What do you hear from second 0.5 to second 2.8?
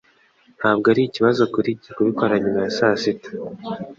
Ntabwo ari ikibazo kuri njye kubikora nyuma ya